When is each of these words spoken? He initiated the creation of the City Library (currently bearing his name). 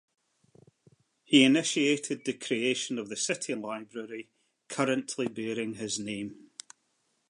He 1.25 1.43
initiated 1.43 2.25
the 2.25 2.33
creation 2.33 2.97
of 2.97 3.07
the 3.09 3.15
City 3.15 3.53
Library 3.53 4.31
(currently 4.67 5.27
bearing 5.27 5.75
his 5.75 5.99
name). 5.99 6.49